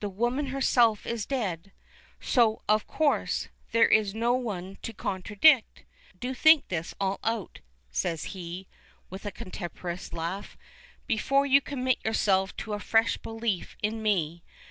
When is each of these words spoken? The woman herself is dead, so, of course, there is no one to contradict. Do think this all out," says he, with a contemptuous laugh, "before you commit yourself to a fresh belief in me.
The 0.00 0.08
woman 0.08 0.46
herself 0.46 1.04
is 1.04 1.26
dead, 1.26 1.70
so, 2.18 2.62
of 2.66 2.86
course, 2.86 3.48
there 3.72 3.86
is 3.88 4.14
no 4.14 4.32
one 4.32 4.78
to 4.80 4.94
contradict. 4.94 5.84
Do 6.18 6.32
think 6.32 6.68
this 6.68 6.94
all 6.98 7.20
out," 7.22 7.60
says 7.90 8.24
he, 8.32 8.68
with 9.10 9.26
a 9.26 9.30
contemptuous 9.30 10.14
laugh, 10.14 10.56
"before 11.06 11.44
you 11.44 11.60
commit 11.60 12.02
yourself 12.06 12.56
to 12.56 12.72
a 12.72 12.80
fresh 12.80 13.18
belief 13.18 13.76
in 13.82 14.02
me. 14.02 14.42